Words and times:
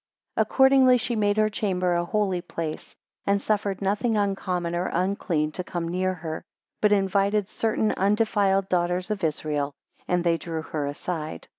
3 0.33 0.41
Accordingly 0.41 0.97
she 0.97 1.15
made 1.15 1.37
her 1.37 1.47
chamber 1.47 1.93
a 1.93 2.03
holy 2.03 2.41
place, 2.41 2.95
and 3.27 3.39
suffered 3.39 3.83
nothing 3.83 4.17
uncommon 4.17 4.73
or 4.73 4.87
unclean 4.87 5.51
to 5.51 5.63
come 5.63 5.87
near 5.87 6.15
her, 6.15 6.41
but 6.81 6.91
invited 6.91 7.47
certain 7.47 7.91
undefiled 7.91 8.67
daughters 8.67 9.11
of 9.11 9.23
Israel, 9.23 9.75
and 10.07 10.23
they 10.23 10.37
drew 10.39 10.63
her 10.63 10.87
aside. 10.87 11.47